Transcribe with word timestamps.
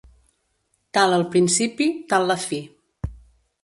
Tal 0.99 1.15
el 1.19 1.27
principi, 1.37 1.91
tal 2.15 2.29
la 2.35 2.43
fi. 2.49 2.65